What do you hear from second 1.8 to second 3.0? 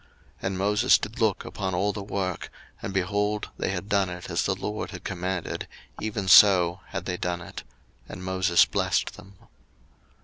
the work, and,